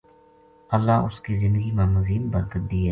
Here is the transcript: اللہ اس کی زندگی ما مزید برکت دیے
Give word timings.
اللہ 0.77 1.05
اس 1.11 1.19
کی 1.27 1.35
زندگی 1.41 1.71
ما 1.81 1.85
مزید 1.97 2.29
برکت 2.31 2.71
دیے 2.71 2.79